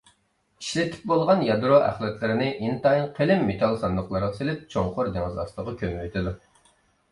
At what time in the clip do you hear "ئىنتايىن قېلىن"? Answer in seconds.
2.69-3.45